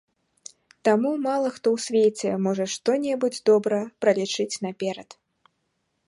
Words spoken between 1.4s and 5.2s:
хто ў свеце можа што-небудзь добра пралічыць наперад.